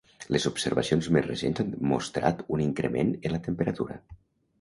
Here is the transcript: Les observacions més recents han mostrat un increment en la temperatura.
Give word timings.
Les 0.35 0.45
observacions 0.49 1.09
més 1.17 1.27
recents 1.27 1.61
han 1.63 1.69
mostrat 1.91 2.41
un 2.57 2.65
increment 2.65 3.13
en 3.29 3.35
la 3.37 3.41
temperatura. 3.49 3.99